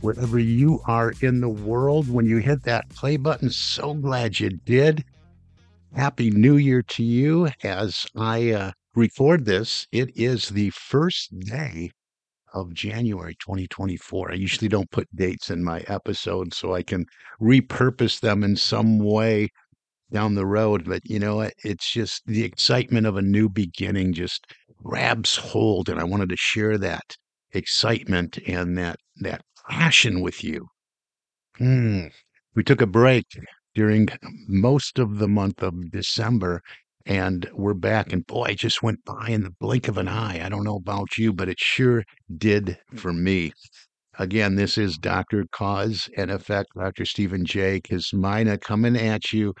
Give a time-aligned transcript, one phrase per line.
[0.00, 2.08] wherever you are in the world.
[2.08, 5.04] When you hit that play button, so glad you did.
[5.94, 7.48] Happy New Year to you.
[7.64, 11.90] As I uh, record this, it is the first day
[12.54, 14.32] of January 2024.
[14.32, 17.06] I usually don't put dates in my episodes so I can
[17.40, 19.50] repurpose them in some way
[20.12, 20.84] down the road.
[20.86, 21.48] But you know?
[21.64, 24.46] It's just the excitement of a new beginning just
[24.82, 25.88] grabs hold.
[25.88, 27.16] And I wanted to share that
[27.52, 30.68] excitement and that that passion with you.
[31.56, 32.06] Hmm.
[32.54, 33.26] We took a break
[33.74, 34.08] during
[34.48, 36.62] most of the month of December
[37.06, 38.12] and we're back.
[38.12, 40.44] And boy, it just went by in the blink of an eye.
[40.44, 42.04] I don't know about you, but it sure
[42.36, 43.52] did for me.
[44.18, 45.46] Again, this is Dr.
[45.52, 47.04] Cause and Effect, Dr.
[47.04, 47.80] Stephen J.
[47.80, 49.54] Kosmyna coming at you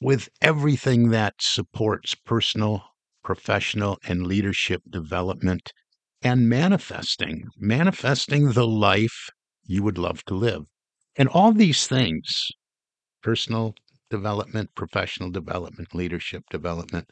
[0.00, 2.84] with everything that supports personal,
[3.24, 5.72] professional, and leadership development
[6.22, 9.30] and manifesting, manifesting the life
[9.66, 10.64] you would love to live.
[11.16, 12.50] And all these things
[13.22, 13.74] personal
[14.10, 17.08] development, professional development, leadership development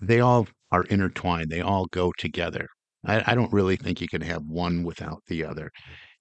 [0.00, 2.68] they all are intertwined, they all go together.
[3.06, 5.70] I, I don't really think you can have one without the other.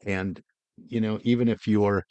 [0.06, 0.42] And,
[0.78, 2.04] you know, even if you're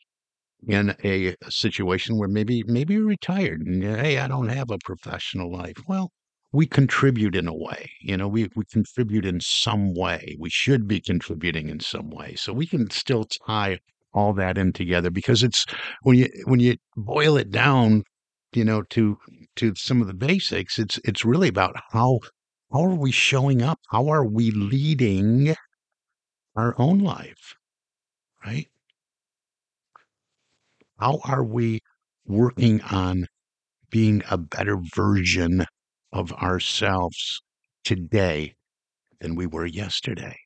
[0.69, 5.53] in a situation where maybe maybe you're retired and hey i don't have a professional
[5.53, 6.11] life well
[6.53, 10.37] we contribute in a way you know we, we contribute in some way.
[10.39, 12.35] We should be contributing in some way.
[12.37, 13.79] So we can still tie
[14.15, 15.65] all that in together because it's
[16.03, 18.05] when you when you boil it down
[18.53, 19.19] you know to
[19.57, 22.21] to some of the basics it's it's really about how
[22.73, 23.81] how are we showing up?
[23.91, 25.55] How are we leading
[26.57, 27.55] our own life
[28.45, 28.69] right?
[30.99, 31.81] How are we
[32.25, 33.27] working on
[33.91, 35.67] being a better version
[36.13, 37.43] of ourselves
[37.85, 38.55] today
[39.21, 40.37] than we were yesterday?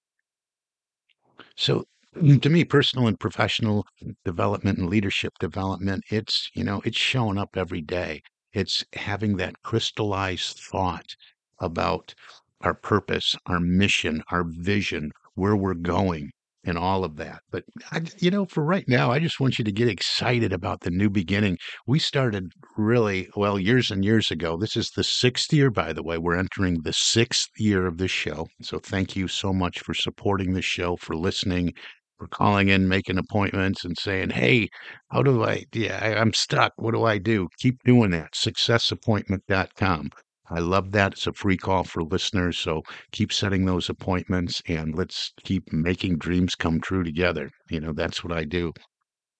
[1.56, 1.84] So,
[2.14, 3.84] mm, to me, personal and professional
[4.24, 8.22] development and leadership development, it's, you know, it's showing up every day.
[8.52, 11.16] It's having that crystallized thought
[11.58, 12.14] about
[12.60, 16.30] our purpose, our mission, our vision, where we're going,
[16.66, 17.40] and all of that.
[17.50, 20.80] But I, you know, for right now, I just want you to get excited about
[20.80, 21.56] the new beginning.
[21.86, 24.56] We started really well years and years ago.
[24.56, 26.18] This is the sixth year, by the way.
[26.18, 28.48] We're entering the sixth year of this show.
[28.62, 31.72] So thank you so much for supporting the show, for listening,
[32.18, 34.68] for calling in, making appointments, and saying, "Hey,
[35.10, 35.64] how do I?
[35.72, 36.72] Yeah, I, I'm stuck.
[36.76, 38.34] What do I do?" Keep doing that.
[38.34, 40.10] Successappointment.com.
[40.50, 41.12] I love that.
[41.12, 42.58] It's a free call for listeners.
[42.58, 47.50] So keep setting those appointments and let's keep making dreams come true together.
[47.70, 48.72] You know, that's what I do.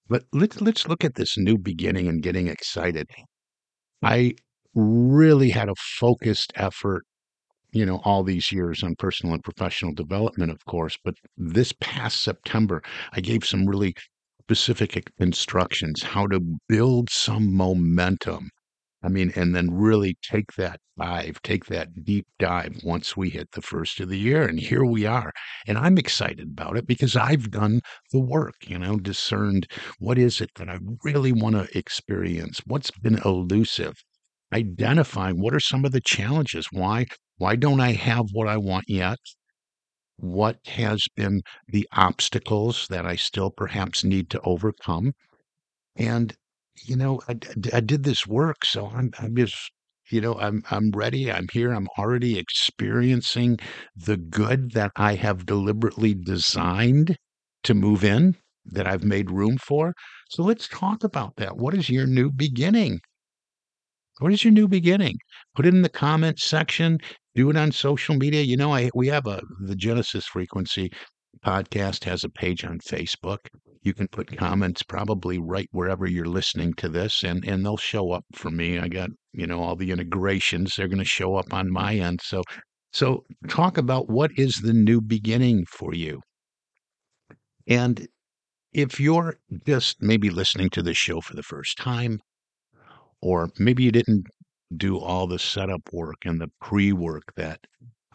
[0.09, 3.09] But let's let's look at this new beginning and getting excited.
[4.03, 4.35] I
[4.75, 7.05] really had a focused effort,
[7.73, 10.97] you know, all these years on personal and professional development, of course.
[11.05, 13.95] But this past September, I gave some really
[14.43, 18.51] specific instructions how to build some momentum
[19.07, 23.53] I mean, and then really take that dive, take that deep dive once we hit
[23.53, 24.43] the first of the year.
[24.43, 25.33] And here we are.
[25.69, 29.69] And I'm excited about it because I've done the work, you know, discerned
[30.01, 32.61] what is it that I really want to experience?
[32.67, 33.95] What's been elusive?
[34.53, 36.67] Identifying what are some of the challenges?
[36.73, 37.07] Why
[37.39, 39.19] why don't I have what I want yet?
[40.17, 45.13] What has been the obstacles that I still perhaps need to overcome?
[45.95, 46.35] And
[46.85, 47.37] you know, I,
[47.73, 49.71] I did this work, so I'm I'm just
[50.11, 51.31] you know I'm I'm ready.
[51.31, 51.73] I'm here.
[51.73, 53.59] I'm already experiencing
[53.97, 57.17] the good that I have deliberately designed
[57.65, 58.37] to move in,
[58.67, 59.95] that I've made room for.
[60.31, 61.57] So let's talk about that.
[61.57, 63.01] What is your new beginning?
[64.19, 65.17] What is your new beginning?
[65.55, 66.99] Put it in the comment section.
[67.35, 68.43] Do it on social media.
[68.43, 70.91] You know, I we have a the Genesis frequency
[71.45, 73.39] podcast has a page on Facebook.
[73.83, 78.13] You can put comments probably right wherever you're listening to this, and and they'll show
[78.13, 78.79] up for me.
[78.79, 82.21] I got you know all the integrations; they're going to show up on my end.
[82.23, 82.43] So
[82.93, 86.21] so talk about what is the new beginning for you.
[87.69, 88.07] And
[88.73, 89.37] if you're
[89.67, 92.21] just maybe listening to this show for the first time,
[93.21, 94.27] or maybe you didn't
[94.77, 97.61] do all the setup work and the pre work that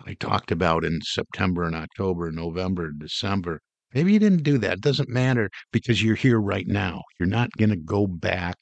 [0.06, 3.62] I talked about in September and October, November, December.
[3.94, 4.74] Maybe you didn't do that.
[4.74, 7.04] It doesn't matter because you're here right now.
[7.20, 8.56] You're not going to go back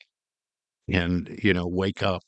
[0.88, 2.21] and, you know, wake up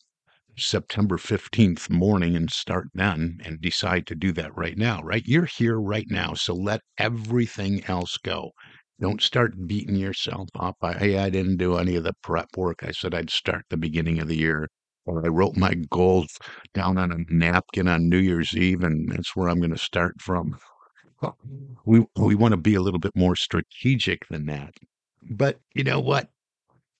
[0.57, 5.23] September 15th morning and start then and decide to do that right now, right?
[5.25, 6.33] You're here right now.
[6.33, 8.51] So let everything else go.
[8.99, 10.75] Don't start beating yourself up.
[10.81, 12.83] I, hey, I didn't do any of the prep work.
[12.83, 14.67] I said I'd start the beginning of the year.
[15.11, 16.37] Or I wrote my goals
[16.73, 20.21] down on a napkin on New Year's Eve, and that's where I'm going to start
[20.21, 20.57] from.
[21.85, 24.73] We we want to be a little bit more strategic than that.
[25.29, 26.29] But you know what?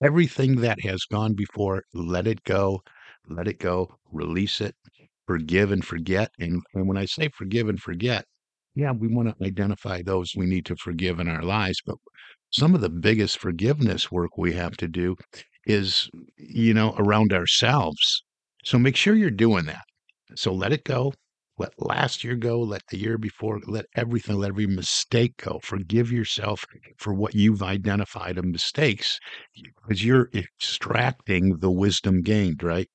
[0.02, 2.82] Everything that has gone before, let it go
[3.28, 4.74] let it go, release it,
[5.26, 6.30] forgive and forget.
[6.38, 8.24] And, and when I say forgive and forget,
[8.74, 11.80] yeah, we want to identify those we need to forgive in our lives.
[11.84, 11.96] But
[12.50, 15.16] some of the biggest forgiveness work we have to do
[15.66, 18.22] is, you know, around ourselves.
[18.64, 19.84] So make sure you're doing that.
[20.36, 21.12] So let it go.
[21.58, 22.60] Let last year go.
[22.60, 23.60] Let the year before.
[23.66, 25.60] Let everything, let every mistake go.
[25.62, 26.64] Forgive yourself
[26.98, 29.18] for what you've identified of mistakes
[29.54, 32.88] because you're extracting the wisdom gained, right?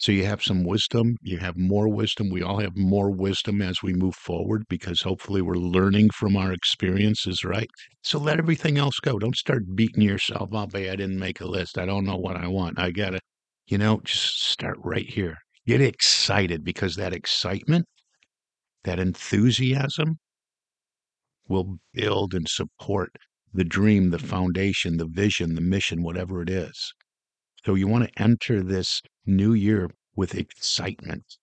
[0.00, 2.30] So you have some wisdom, you have more wisdom.
[2.30, 6.52] We all have more wisdom as we move forward because hopefully we're learning from our
[6.52, 7.68] experiences, right?
[8.02, 9.18] So let everything else go.
[9.18, 10.70] Don't start beating yourself up.
[10.72, 11.78] Hey, I didn't make a list.
[11.78, 12.78] I don't know what I want.
[12.78, 13.20] I got to,
[13.66, 15.36] you know, just start right here.
[15.66, 17.84] Get excited because that excitement,
[18.84, 20.18] that enthusiasm
[21.48, 23.10] will build and support
[23.52, 26.92] the dream, the foundation, the vision, the mission, whatever it is.
[27.64, 31.36] So you want to enter this new year with excitement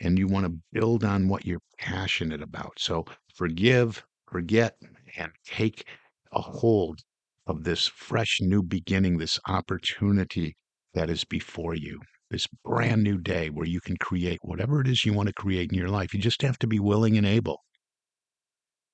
[0.00, 2.72] and you want to build on what you're passionate about.
[2.78, 3.04] So
[3.34, 4.76] forgive, forget,
[5.16, 5.86] and take
[6.32, 7.00] a hold
[7.46, 10.56] of this fresh new beginning, this opportunity
[10.94, 12.00] that is before you,
[12.30, 15.70] this brand new day where you can create whatever it is you want to create
[15.70, 16.12] in your life.
[16.12, 17.62] You just have to be willing and able.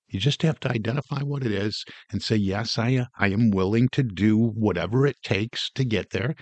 [0.09, 3.51] You just have to identify what it is and say, yes, I, uh, I am
[3.51, 6.35] willing to do whatever it takes to get there.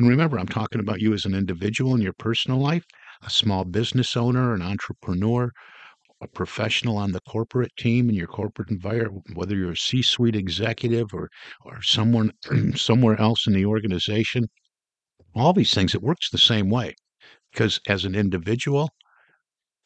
[0.00, 2.86] And remember, I'm talking about you as an individual in your personal life,
[3.20, 5.52] a small business owner, an entrepreneur,
[6.22, 11.12] a professional on the corporate team in your corporate environment, whether you're a C-suite executive
[11.12, 11.28] or
[11.66, 12.32] or someone
[12.76, 14.48] somewhere else in the organization.
[15.34, 16.94] All these things, it works the same way.
[17.52, 18.88] Because as an individual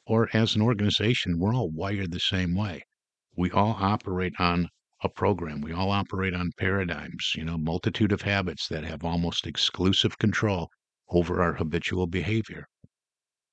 [0.06, 2.84] or as an organization, we're all wired the same way
[3.36, 4.68] we all operate on
[5.04, 5.60] a program.
[5.60, 10.70] We all operate on paradigms, you know, multitude of habits that have almost exclusive control
[11.10, 12.66] over our habitual behavior.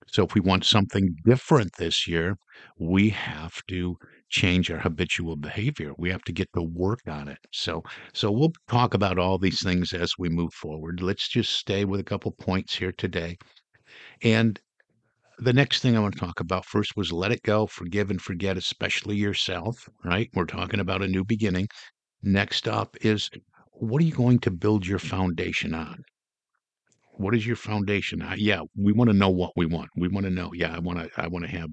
[0.07, 2.35] So if we want something different this year,
[2.77, 3.97] we have to
[4.29, 5.93] change our habitual behavior.
[5.97, 7.39] We have to get to work on it.
[7.51, 7.83] So
[8.13, 11.01] so we'll talk about all these things as we move forward.
[11.01, 13.37] Let's just stay with a couple points here today.
[14.23, 14.59] And
[15.39, 18.21] the next thing I want to talk about first was let it go, forgive and
[18.21, 20.29] forget, especially yourself, right?
[20.33, 21.67] We're talking about a new beginning.
[22.23, 23.29] Next up is
[23.71, 26.03] what are you going to build your foundation on?
[27.13, 28.23] What is your foundation?
[28.37, 29.89] Yeah, we want to know what we want.
[29.95, 30.51] We want to know.
[30.53, 31.09] Yeah, I want to.
[31.21, 31.69] I want to have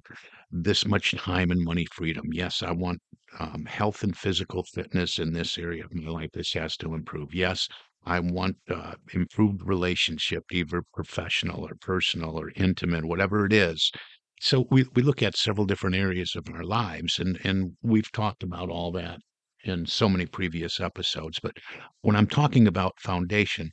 [0.50, 2.24] this much time and money freedom.
[2.32, 3.00] Yes, I want
[3.38, 6.30] um, health and physical fitness in this area of my life.
[6.34, 7.34] This has to improve.
[7.34, 7.68] Yes,
[8.08, 13.90] I want uh, improved relationship, either professional or personal or intimate, whatever it is.
[14.40, 18.42] So we, we look at several different areas of our lives, and, and we've talked
[18.42, 19.18] about all that
[19.64, 21.38] in so many previous episodes.
[21.42, 21.58] But
[22.00, 23.70] when I'm talking about foundation,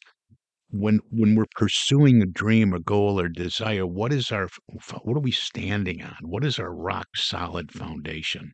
[0.69, 4.49] when when we're pursuing a dream, a goal, or desire, what is our
[5.03, 6.17] what are we standing on?
[6.21, 8.51] What is our rock solid foundation?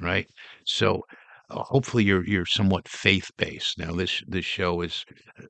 [0.00, 0.26] Right.
[0.64, 1.02] So
[1.50, 3.78] hopefully you're you're somewhat faith based.
[3.78, 5.04] Now this this show is
[5.38, 5.44] uh,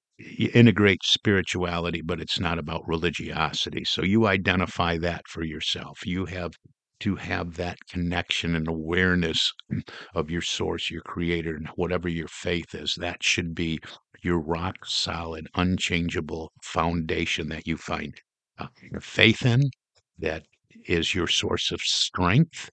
[0.53, 3.85] integrates spirituality, but it's not about religiosity.
[3.85, 6.07] So you identify that for yourself.
[6.07, 6.53] You have
[7.01, 9.53] to have that connection and awareness
[10.15, 12.97] of your source, your creator, and whatever your faith is.
[12.97, 13.79] That should be
[14.23, 18.15] your rock solid, unchangeable foundation that you find
[18.59, 18.67] uh,
[19.01, 19.71] faith in.
[20.19, 20.43] That
[20.87, 22.71] is your source of strength.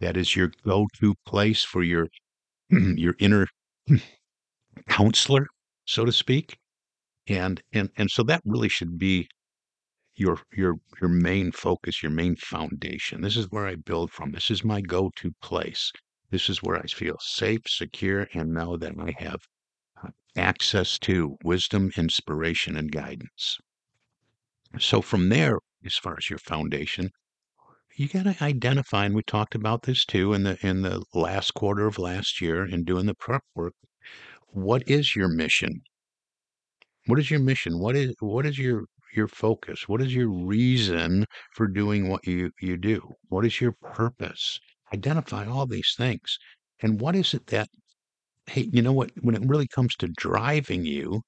[0.00, 2.08] That is your go to place for your
[2.70, 3.46] your inner
[4.88, 5.46] counselor,
[5.84, 6.56] so to speak.
[7.26, 9.28] And and and so that really should be
[10.16, 13.20] your your your main focus, your main foundation.
[13.20, 14.32] This is where I build from.
[14.32, 15.90] This is my go-to place.
[16.30, 19.40] This is where I feel safe, secure, and know that I have
[20.02, 23.58] uh, access to wisdom, inspiration, and guidance.
[24.78, 27.10] So from there, as far as your foundation,
[27.96, 31.54] you got to identify, and we talked about this too in the in the last
[31.54, 33.74] quarter of last year in doing the prep work.
[34.48, 35.82] What is your mission?
[37.06, 37.78] What is your mission?
[37.78, 38.84] What is what is your
[39.14, 39.88] your focus?
[39.88, 43.14] What is your reason for doing what you you do?
[43.28, 44.58] What is your purpose?
[44.92, 46.38] Identify all these things.
[46.82, 47.68] And what is it that
[48.46, 51.22] hey, you know what, when it really comes to driving you,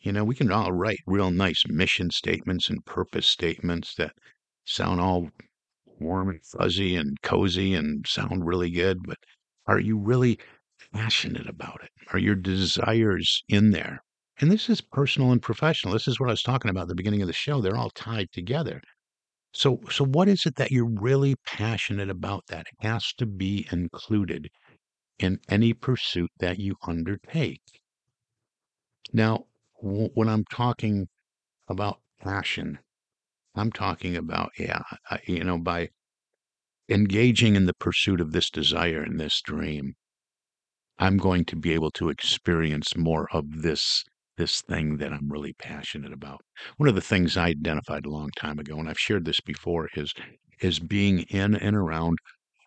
[0.00, 4.12] you know, we can all write real nice mission statements and purpose statements that
[4.64, 5.28] sound all
[6.00, 9.18] warm and fuzzy and cozy and sound really good, but
[9.66, 10.38] are you really
[10.92, 11.90] passionate about it?
[12.12, 14.02] Are your desires in there?
[14.40, 15.92] And this is personal and professional.
[15.94, 17.60] This is what I was talking about at the beginning of the show.
[17.60, 18.82] They're all tied together.
[19.52, 24.50] So so what is it that you're really passionate about that has to be included
[25.18, 27.62] in any pursuit that you undertake?
[29.12, 29.46] Now,
[29.80, 31.08] w- when I'm talking
[31.68, 32.80] about passion,
[33.60, 35.90] I'm talking about yeah, I, you know, by
[36.88, 39.94] engaging in the pursuit of this desire and this dream,
[40.98, 44.04] I'm going to be able to experience more of this
[44.38, 46.40] this thing that I'm really passionate about.
[46.78, 49.90] One of the things I identified a long time ago, and I've shared this before,
[49.94, 50.14] is
[50.60, 52.18] is being in and around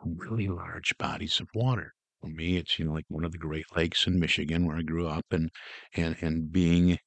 [0.06, 1.94] really large bodies of water.
[2.22, 4.84] For me, it's you know like one of the Great Lakes in Michigan where I
[4.84, 5.50] grew up, and
[5.96, 7.00] and and being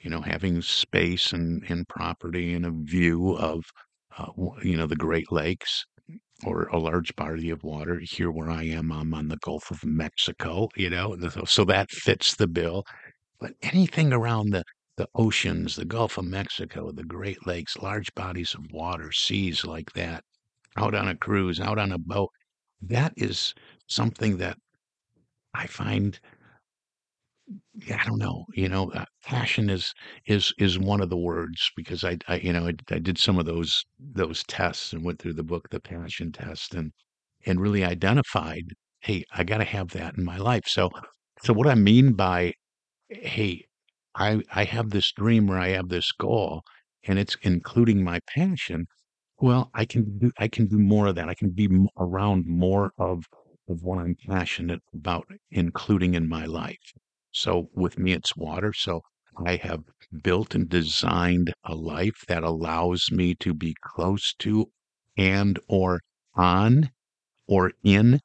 [0.00, 3.64] you know having space and and property and a view of
[4.18, 4.30] uh,
[4.62, 5.84] you know the Great Lakes
[6.44, 8.00] or a large body of water.
[8.02, 12.34] Here, where I am, I'm on the Gulf of Mexico, you know, so that fits
[12.36, 12.84] the bill.
[13.40, 14.64] But anything around the
[14.96, 19.92] the oceans, the Gulf of Mexico, the Great Lakes, large bodies of water, seas like
[19.94, 20.24] that,
[20.76, 22.30] out on a cruise, out on a boat,
[22.82, 23.54] that is
[23.86, 24.58] something that
[25.54, 26.20] I find
[27.90, 29.92] I don't know, you know, uh, passion is
[30.26, 33.38] is is one of the words because I I you know, I, I did some
[33.38, 36.92] of those those tests and went through the book, the passion test, and
[37.46, 38.64] and really identified,
[39.00, 40.64] hey, I got to have that in my life.
[40.66, 40.90] So
[41.42, 42.54] so what I mean by
[43.10, 43.66] hey,
[44.16, 46.62] I I have this dream or I have this goal,
[47.04, 48.86] and it's including my passion.
[49.40, 51.28] Well, I can do I can do more of that.
[51.30, 51.68] I can be
[51.98, 53.24] around more of
[53.68, 56.92] of what I'm passionate about, including in my life.
[57.32, 58.72] So with me, it's water.
[58.72, 59.02] So
[59.44, 59.84] I have
[60.22, 64.70] built and designed a life that allows me to be close to
[65.16, 66.00] and or
[66.34, 66.90] on
[67.48, 68.20] or in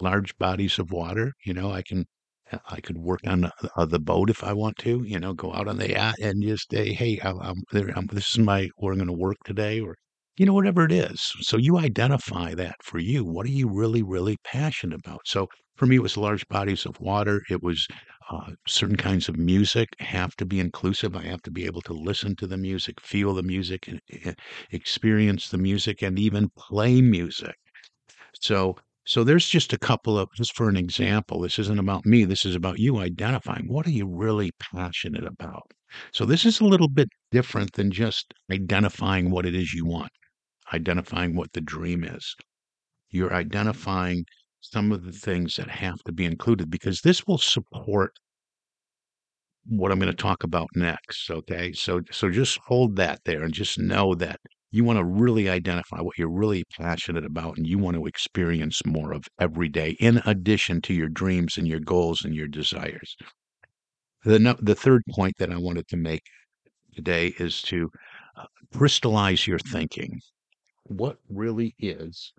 [0.00, 1.32] large bodies of water.
[1.44, 2.06] You know, I can
[2.52, 5.02] uh, I could work on the, uh, the boat if I want to.
[5.04, 7.88] You know, go out on the yacht and just say, "Hey, I'm, I'm there.
[7.96, 9.96] I'm, this is my where I'm going to work today," or
[10.36, 11.32] you know, whatever it is.
[11.40, 13.24] So you identify that for you.
[13.24, 15.20] What are you really, really passionate about?
[15.26, 17.42] So for me, it was large bodies of water.
[17.50, 17.86] It was
[18.30, 21.16] uh, certain kinds of music have to be inclusive.
[21.16, 23.88] I have to be able to listen to the music, feel the music,
[24.26, 24.32] uh,
[24.70, 27.56] experience the music, and even play music.
[28.40, 32.24] So so there's just a couple of just for an example, this isn't about me,
[32.24, 35.70] this is about you identifying what are you really passionate about.
[36.12, 40.12] So this is a little bit different than just identifying what it is you want,
[40.74, 42.36] identifying what the dream is.
[43.10, 44.26] You're identifying
[44.60, 48.12] some of the things that have to be included because this will support
[49.68, 51.72] what I'm going to talk about next, okay?
[51.72, 56.00] So so just hold that there and just know that you want to really identify
[56.00, 60.20] what you're really passionate about and you want to experience more of every day in
[60.26, 63.16] addition to your dreams and your goals and your desires.
[64.24, 66.22] The the third point that I wanted to make
[66.94, 67.90] today is to
[68.36, 70.20] uh, crystallize your thinking.
[70.84, 72.32] What really is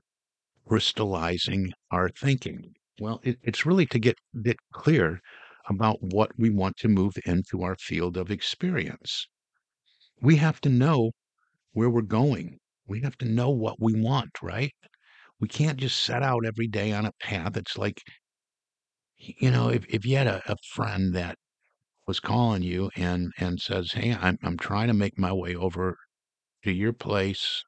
[0.68, 2.76] crystallizing our thinking?
[3.00, 5.22] Well, it, it's really to get get clear
[5.70, 9.28] about what we want to move into our field of experience.
[10.22, 11.14] We have to know
[11.74, 12.60] where we're going.
[12.88, 14.74] We have to know what we want, right?
[15.40, 17.58] We can't just set out every day on a path.
[17.58, 18.02] It's like,
[19.18, 21.38] you know, if, if you had a, a friend that
[22.08, 25.98] was calling you and, and says, Hey, I'm, I'm trying to make my way over
[26.64, 27.64] to your place.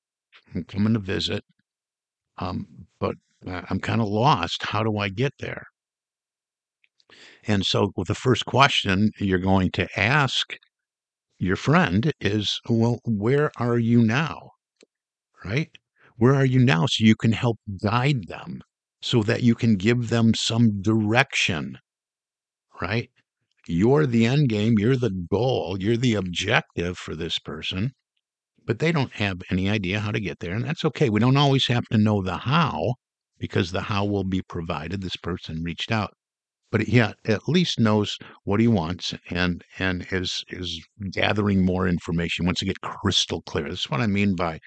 [0.55, 1.43] I'm coming to visit.
[2.39, 3.15] Um, but
[3.45, 4.63] I'm kind of lost.
[4.63, 5.67] How do I get there?
[7.45, 10.57] And so, the first question you're going to ask
[11.37, 14.51] your friend is, Well, where are you now?
[15.43, 15.71] Right?
[16.17, 16.85] Where are you now?
[16.85, 18.61] So you can help guide them
[19.01, 21.77] so that you can give them some direction,
[22.81, 23.09] right?
[23.67, 27.93] You're the end game, you're the goal, you're the objective for this person,
[28.69, 30.53] but they don't have any idea how to get there.
[30.53, 31.09] And that's okay.
[31.09, 32.93] We don't always have to know the how,
[33.39, 35.01] because the how will be provided.
[35.01, 36.11] This person reached out,
[36.71, 42.45] but he at least knows what he wants and and is is gathering more information.
[42.45, 43.67] Wants to get crystal clear.
[43.67, 44.59] That's what I mean by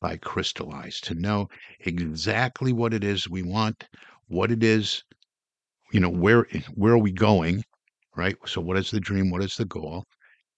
[0.00, 1.48] by crystallize to know
[1.80, 3.88] exactly what it is we want,
[4.28, 5.02] what it is,
[5.92, 7.62] you know, where where are we going,
[8.16, 8.36] right?
[8.46, 9.30] So what is the dream?
[9.30, 10.06] What is the goal?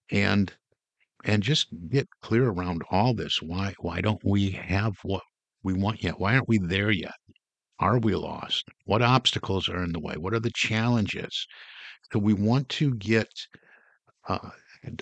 [0.09, 0.53] And
[1.23, 3.41] and just get clear around all this.
[3.41, 5.23] Why why don't we have what
[5.63, 6.19] we want yet?
[6.19, 7.15] Why aren't we there yet?
[7.79, 8.65] Are we lost?
[8.85, 10.15] What obstacles are in the way?
[10.17, 11.47] What are the challenges?
[12.11, 13.29] So we want to get
[14.27, 14.49] uh,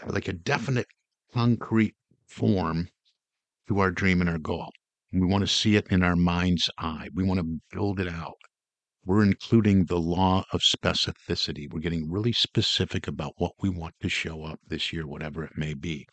[0.06, 0.88] like a definite,
[1.34, 1.96] concrete
[2.28, 2.90] form
[3.68, 4.72] to our dream and our goal.
[5.12, 7.10] We want to see it in our mind's eye.
[7.13, 8.38] We want to build it out.
[9.03, 11.72] We're including the law of specificity.
[11.72, 15.58] We're getting really specific about what we want to show up this year, whatever it
[15.58, 16.08] may be.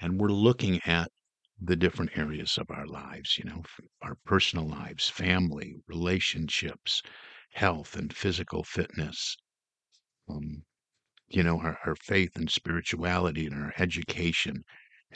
[0.00, 1.10] And we're looking at
[1.60, 3.62] the different areas of our lives, you know,
[4.02, 7.02] our personal lives, family, relationships,
[7.52, 9.36] health and physical fitness,
[10.28, 10.64] um,
[11.28, 14.64] you know, our, our faith and spirituality and our education,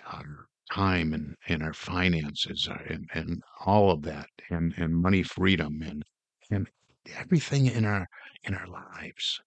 [0.06, 5.22] our time and, and our finances uh, and, and all of that and, and money
[5.22, 6.04] freedom and,
[6.50, 6.68] and
[7.16, 8.06] everything in our
[8.44, 9.40] in our lives.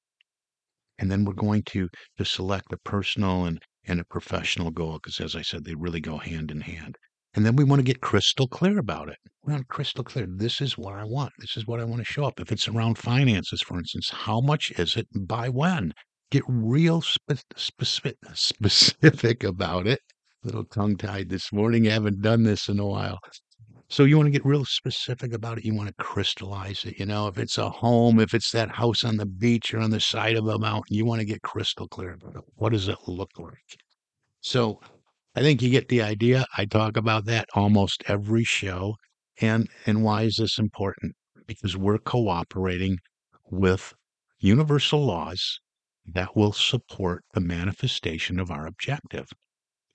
[0.97, 5.19] And then we're going to to select a personal and and a professional goal because
[5.19, 6.97] as I said, they really go hand in hand.
[7.33, 9.17] And then we want to get crystal clear about it.
[9.43, 10.25] We want crystal clear.
[10.27, 11.31] This is what I want.
[11.39, 12.39] This is what I want to show up.
[12.39, 15.07] If it's around finances, for instance, how much is it?
[15.13, 15.93] By when?
[16.31, 19.99] Get real spe- specific, specific about it.
[20.43, 21.87] Little tongue tied this morning.
[21.87, 23.19] I haven't done this in a while.
[23.89, 25.65] So you want to get real specific about it.
[25.65, 26.99] You want to crystallize it.
[26.99, 29.89] You know, if it's a home, if it's that house on the beach or on
[29.89, 32.43] the side of a mountain, you want to get crystal clear about it.
[32.55, 33.77] What does it look like?
[34.41, 34.81] So
[35.35, 36.45] I think you get the idea.
[36.57, 38.95] I talk about that almost every show.
[39.41, 41.15] And and why is this important?
[41.47, 42.99] Because we're cooperating
[43.49, 43.93] with
[44.39, 45.59] universal laws
[46.05, 49.29] that will support the manifestation of our objective.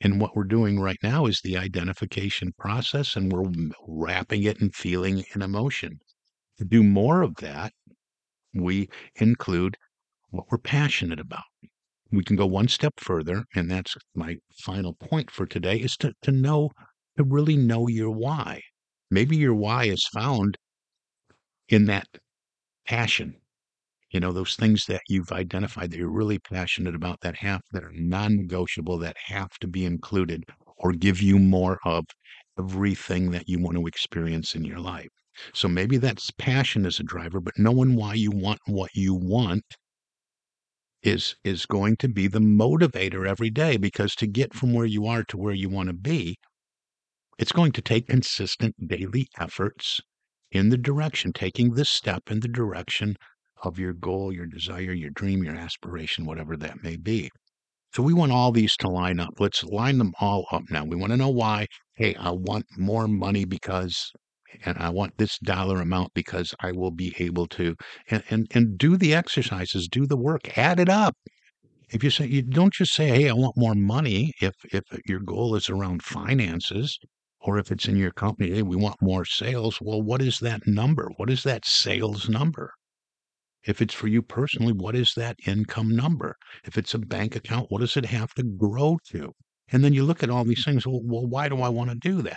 [0.05, 3.51] And what we're doing right now is the identification process, and we're
[3.89, 5.99] wrapping it in feeling and emotion.
[6.59, 7.73] To do more of that,
[8.53, 9.79] we include
[10.29, 11.45] what we're passionate about.
[12.13, 16.13] We can go one step further, and that's my final point for today is to,
[16.21, 16.69] to know,
[17.17, 18.61] to really know your why.
[19.11, 20.59] Maybe your why is found
[21.71, 22.09] in that
[22.87, 23.37] passion
[24.15, 27.85] you know those things that you've identified that you're really passionate about that have that
[27.85, 30.45] are non-negotiable that have to be included
[30.79, 32.07] or give you more of
[32.59, 35.11] everything that you want to experience in your life.
[35.53, 39.65] So maybe that's passion as a driver but knowing why you want what you want
[41.05, 45.07] is is going to be the motivator every day because to get from where you
[45.07, 46.37] are to where you want to be
[47.39, 50.01] it's going to take consistent daily efforts
[50.51, 53.17] in the direction taking this step in the direction
[53.65, 57.31] of your goal, your desire, your dream, your aspiration, whatever that may be.
[57.95, 59.35] So we want all these to line up.
[59.39, 60.85] Let's line them all up now.
[60.85, 61.67] We want to know why.
[61.97, 64.11] Hey, I want more money because,
[64.65, 67.77] and I want this dollar amount because I will be able to,
[68.11, 71.15] and, and, and do the exercises, do the work, add it up.
[71.91, 74.33] If you say, you don't just say, hey, I want more money.
[74.41, 76.99] If, if your goal is around finances,
[77.41, 79.79] or if it's in your company, hey, we want more sales.
[79.81, 81.11] Well, what is that number?
[81.17, 82.73] What is that sales number?
[83.67, 86.37] If it's for you personally, what is that income number?
[86.65, 89.33] If it's a bank account, what does it have to grow to?
[89.73, 90.73] And then you look at all these mm-hmm.
[90.73, 90.87] things.
[90.87, 92.37] Well, well why do I want to do that?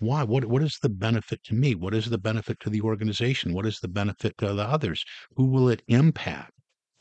[0.00, 0.24] Why?
[0.24, 1.76] What what is the benefit to me?
[1.76, 3.54] What is the benefit to the organization?
[3.54, 5.04] What is the benefit to the others?
[5.36, 6.50] Who will it impact?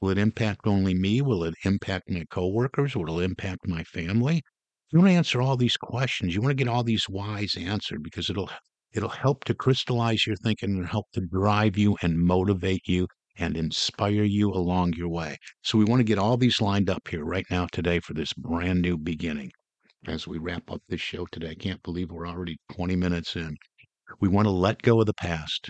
[0.01, 1.21] Will it impact only me?
[1.21, 2.95] Will it impact my coworkers?
[2.95, 4.43] Will it impact my family?
[4.91, 6.35] You want to answer all these questions.
[6.35, 8.51] You want to get all these whys answered because it'll
[8.93, 13.55] It'll help to crystallize your thinking and help to drive you and motivate you and
[13.55, 15.37] inspire you along your way.
[15.61, 18.33] So we want to get all these lined up here right now today for this
[18.33, 19.51] brand new beginning.
[20.07, 23.55] As we wrap up this show today, I can't believe we're already 20 minutes in.
[24.19, 25.69] We want to let go of the past.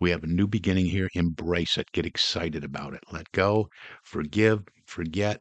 [0.00, 1.08] We have a new beginning here.
[1.14, 1.92] Embrace it.
[1.92, 3.04] Get excited about it.
[3.12, 3.68] Let go,
[4.02, 5.40] forgive, forget.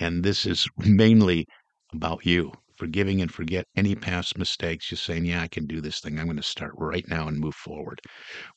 [0.00, 1.46] And this is mainly
[1.92, 6.00] about you forgiving and forget any past mistakes, just saying, yeah, I can do this
[6.00, 6.18] thing.
[6.18, 8.00] I'm going to start right now and move forward.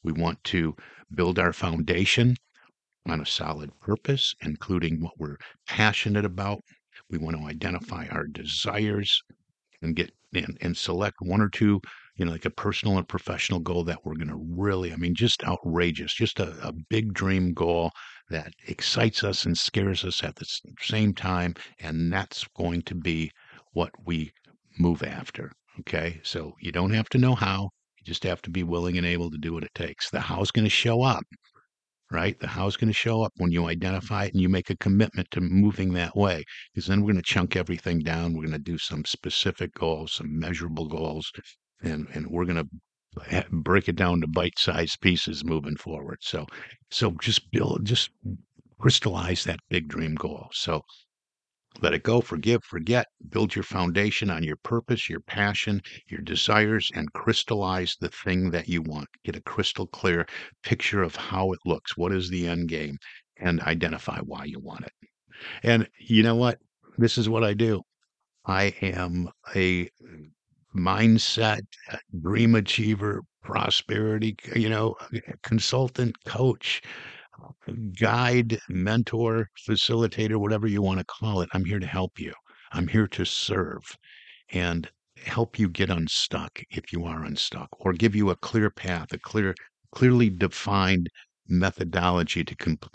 [0.02, 0.76] We want to
[1.14, 2.36] build our foundation
[3.08, 6.62] on a solid purpose, including what we're passionate about.
[7.12, 9.22] We want to identify our desires
[9.84, 11.80] and get and, and select one or two,
[12.16, 15.14] you know, like a personal and professional goal that we're going to really, I mean,
[15.14, 17.92] just outrageous, just a, a big dream goal
[18.32, 20.48] that excites us and scares us at the
[20.82, 21.54] same time.
[21.80, 23.30] And that's going to be
[23.76, 24.32] what we
[24.80, 25.52] move after.
[25.82, 26.20] Okay.
[26.24, 29.30] So you don't have to know how, You just have to be willing and able
[29.32, 30.10] to do what it takes.
[30.10, 31.24] The how's going to show up,
[32.12, 32.40] right?
[32.40, 35.30] The how's going to show up when you identify it and you make a commitment
[35.32, 36.44] to moving that way.
[36.74, 38.34] Because then we're going to chunk everything down.
[38.34, 41.32] We're going to do some specific goals, some measurable goals,
[41.82, 46.18] and and we're going to break it down to bite-sized pieces moving forward.
[46.22, 46.46] So,
[46.92, 48.10] so just build, just
[48.78, 50.50] crystallize that big dream goal.
[50.52, 50.82] So
[51.82, 56.92] let it go, forgive, forget, build your foundation on your purpose, your passion, your desires,
[56.96, 59.08] and crystallize the thing that you want.
[59.24, 60.26] Get a crystal clear
[60.64, 61.98] picture of how it looks.
[61.98, 62.98] What is the end game?
[63.38, 64.94] And identify why you want it.
[65.64, 66.60] And you know what?
[66.98, 67.82] This is what I do.
[68.46, 69.90] I am a
[70.76, 71.62] mindset,
[71.92, 74.96] uh, dream achiever, prosperity, you know,
[75.44, 76.82] consultant, coach,
[77.98, 81.50] guide, mentor, facilitator, whatever you want to call it.
[81.54, 82.34] I'm here to help you.
[82.72, 83.98] I'm here to serve
[84.52, 89.12] and help you get unstuck if you are unstuck or give you a clear path,
[89.14, 89.56] a clear,
[89.92, 91.10] clearly defined
[91.48, 92.94] methodology to, comp-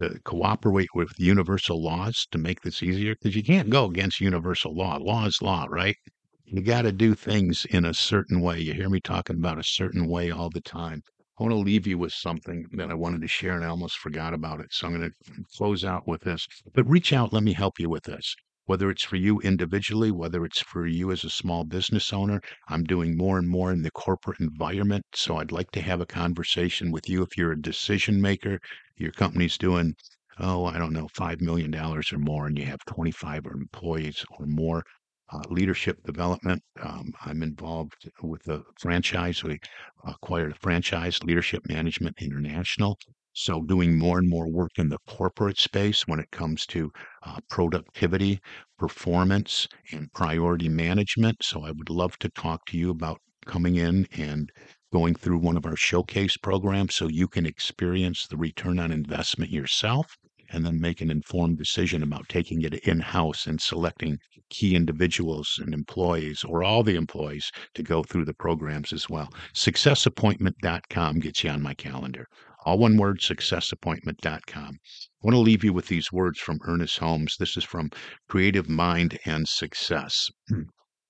[0.00, 4.74] to cooperate with universal laws to make this easier because you can't go against universal
[4.74, 4.96] law.
[4.98, 5.96] Law is law, right?
[6.44, 8.60] You got to do things in a certain way.
[8.60, 11.02] You hear me talking about a certain way all the time.
[11.42, 13.98] I want to leave you with something that I wanted to share and I almost
[13.98, 14.68] forgot about it.
[14.70, 16.46] So I'm going to close out with this.
[16.72, 18.36] But reach out, let me help you with this.
[18.66, 22.84] Whether it's for you individually, whether it's for you as a small business owner, I'm
[22.84, 25.04] doing more and more in the corporate environment.
[25.16, 28.60] So I'd like to have a conversation with you if you're a decision maker,
[28.96, 29.96] your company's doing,
[30.38, 34.84] oh, I don't know, $5 million or more, and you have 25 employees or more
[35.32, 36.62] uh, leadership development.
[36.80, 39.42] Um, I'm involved with a franchise.
[39.42, 39.58] We
[40.04, 42.98] acquired a franchise, Leadership Management International.
[43.32, 46.92] So, doing more and more work in the corporate space when it comes to
[47.22, 48.40] uh, productivity,
[48.78, 51.42] performance, and priority management.
[51.42, 54.52] So, I would love to talk to you about coming in and
[54.92, 59.50] going through one of our showcase programs so you can experience the return on investment
[59.50, 60.18] yourself
[60.52, 64.18] and then make an informed decision about taking it in house and selecting
[64.50, 69.32] key individuals and employees or all the employees to go through the programs as well.
[69.54, 72.26] Successappointment.com gets you on my calendar.
[72.66, 74.78] All one word, successappointment.com.
[74.84, 77.36] I want to leave you with these words from Ernest Holmes.
[77.38, 77.90] This is from
[78.28, 80.30] Creative Mind and Success.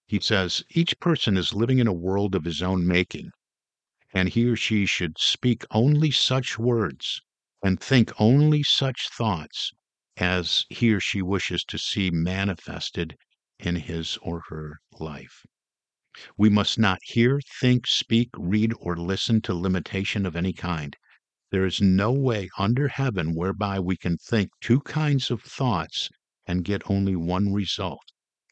[0.06, 3.30] He says, Each person is living in a world of his own making,
[4.12, 7.22] and he or she should speak only such words
[7.62, 9.72] and think only such thoughts
[10.16, 13.16] as he or she wishes to see manifested
[13.58, 15.44] in his or her life.
[16.36, 20.96] We must not hear, think, speak, read, or listen to limitation of any kind.
[21.50, 26.10] There is no way under heaven whereby we can think two kinds of thoughts
[26.46, 28.02] and get only one result.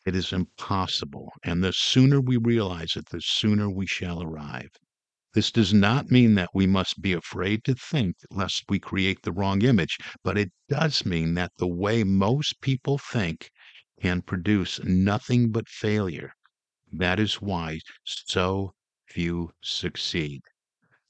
[0.06, 4.70] It is impossible, and the sooner we realize it, the sooner we shall arrive.
[5.32, 9.30] This does not mean that we must be afraid to think lest we create the
[9.30, 13.52] wrong image, but it does mean that the way most people think
[14.00, 16.32] can produce nothing but failure.
[16.92, 18.74] That is why so
[19.06, 20.42] few succeed.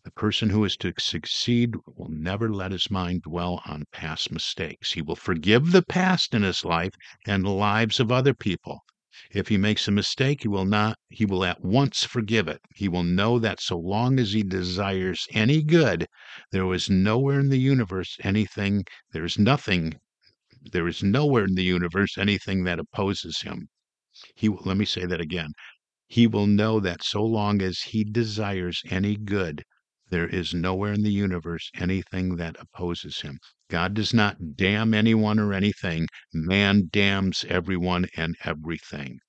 [0.04, 4.92] The person who is to succeed will never let his mind dwell on past mistakes.
[4.92, 6.92] He will forgive the past in his life
[7.24, 8.80] and the lives of other people.
[9.32, 12.62] If he makes a mistake, he will not, he will at once forgive it.
[12.74, 16.06] He will know that so long as he desires any good,
[16.52, 19.92] there is nowhere in the universe anything, there is nothing,
[20.72, 23.68] there is nowhere in the universe anything that opposes him.
[24.36, 25.52] He will, let me say that again.
[26.08, 29.64] He will know that so long as he desires any good,
[30.10, 33.38] there is nowhere in the universe anything that opposes him.
[33.70, 36.06] God does not damn anyone or anything.
[36.32, 39.20] Man damns everyone and everything.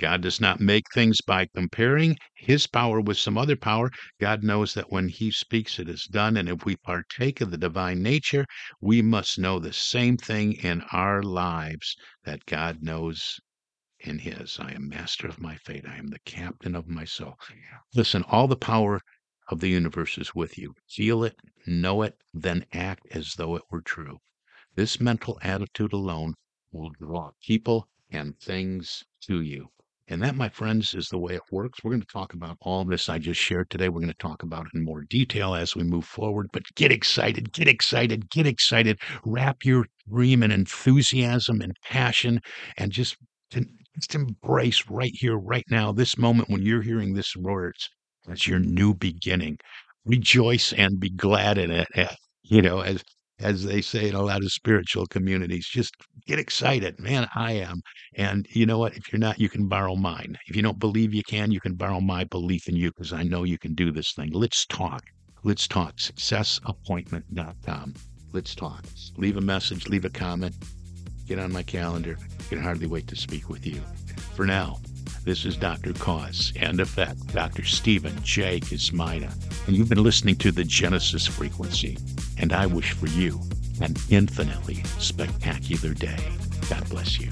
[0.00, 3.90] God does not make things by comparing his power with some other power.
[4.20, 6.36] God knows that when he speaks, it is done.
[6.36, 8.44] And if we partake of the divine nature,
[8.80, 13.38] we must know the same thing in our lives that God knows
[14.00, 14.58] in his.
[14.58, 15.86] I am master of my fate.
[15.88, 17.36] I am the captain of my soul.
[17.94, 19.00] Listen, all the power
[19.48, 20.74] of the universe is with you.
[20.88, 24.18] Feel it, know it, then act as though it were true.
[24.74, 26.34] This mental attitude alone
[26.72, 29.68] will draw people and things to you.
[30.08, 31.78] And that, my friends, is the way it works.
[31.82, 33.88] We're going to talk about all this I just shared today.
[33.88, 36.48] We're going to talk about it in more detail as we move forward.
[36.52, 38.98] But get excited, get excited, get excited.
[39.24, 42.40] Wrap your dream in enthusiasm and passion
[42.76, 43.16] and just,
[43.50, 47.88] just embrace right here, right now, this moment when you're hearing this words
[48.28, 49.58] as your new beginning.
[50.04, 51.88] Rejoice and be glad in it.
[51.94, 53.02] Eh, you know, as
[53.40, 55.66] as they say in a lot of spiritual communities.
[55.66, 55.94] Just
[56.26, 56.98] get excited.
[57.00, 57.80] Man, I am.
[58.16, 58.96] And you know what?
[58.96, 60.38] If you're not, you can borrow mine.
[60.46, 63.22] If you don't believe you can, you can borrow my belief in you because I
[63.22, 64.30] know you can do this thing.
[64.32, 65.02] Let's talk.
[65.42, 65.96] Let's talk.
[65.98, 67.94] Successappointment.com.
[68.32, 68.84] Let's talk.
[69.16, 70.54] Leave a message, leave a comment,
[71.26, 72.16] get on my calendar.
[72.40, 73.80] I can hardly wait to speak with you.
[74.34, 74.78] For now,
[75.24, 75.92] this is Dr.
[75.94, 77.64] Cause and Effect, Dr.
[77.64, 78.60] Stephen J.
[78.60, 79.32] Kosmyna,
[79.66, 81.96] and you've been listening to the Genesis Frequency.
[82.38, 83.40] And I wish for you
[83.80, 86.18] an infinitely spectacular day.
[86.68, 87.30] God bless you.